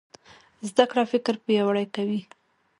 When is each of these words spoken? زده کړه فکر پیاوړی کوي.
زده 0.69 0.83
کړه 0.91 1.03
فکر 1.11 1.33
پیاوړی 1.45 1.85
کوي. 1.95 2.21